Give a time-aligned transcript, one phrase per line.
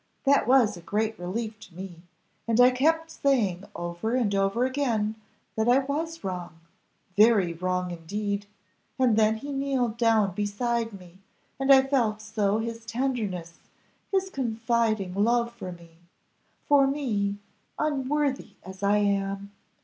[0.23, 2.01] That was a great relief to me,
[2.47, 5.13] and I kept saying over and over again,
[5.55, 6.59] that I was wrong
[7.15, 8.47] very wrong indeed!
[8.97, 11.19] and then he kneeled down beside me,
[11.59, 13.59] and I so felt his tenderness,
[14.11, 15.91] his confiding love for me
[16.67, 17.37] for me,
[17.77, 19.51] unworthy as I am."